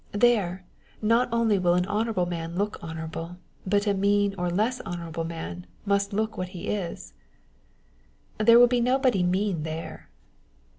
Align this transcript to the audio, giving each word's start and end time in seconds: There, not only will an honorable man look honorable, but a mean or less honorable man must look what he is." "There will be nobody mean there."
There, 0.13 0.65
not 0.99 1.29
only 1.31 1.59
will 1.59 1.75
an 1.75 1.85
honorable 1.85 2.25
man 2.25 2.55
look 2.55 2.83
honorable, 2.83 3.37
but 3.67 3.85
a 3.85 3.93
mean 3.93 4.33
or 4.35 4.49
less 4.49 4.79
honorable 4.81 5.25
man 5.25 5.67
must 5.85 6.11
look 6.11 6.39
what 6.39 6.49
he 6.57 6.69
is." 6.69 7.13
"There 8.39 8.57
will 8.57 8.65
be 8.65 8.81
nobody 8.81 9.21
mean 9.21 9.61
there." 9.61 10.09